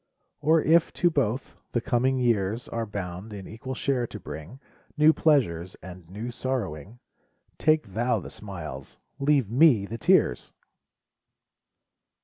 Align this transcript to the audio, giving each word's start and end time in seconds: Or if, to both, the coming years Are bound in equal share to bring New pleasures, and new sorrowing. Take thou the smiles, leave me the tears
Or 0.39 0.63
if, 0.63 0.91
to 0.93 1.11
both, 1.11 1.55
the 1.73 1.79
coming 1.79 2.17
years 2.17 2.67
Are 2.67 2.87
bound 2.87 3.33
in 3.33 3.45
equal 3.47 3.75
share 3.75 4.07
to 4.07 4.19
bring 4.19 4.59
New 4.97 5.13
pleasures, 5.13 5.75
and 5.79 6.09
new 6.09 6.31
sorrowing. 6.31 6.97
Take 7.59 7.85
thou 7.93 8.19
the 8.19 8.31
smiles, 8.31 8.97
leave 9.19 9.51
me 9.51 9.85
the 9.85 9.99
tears 9.99 10.53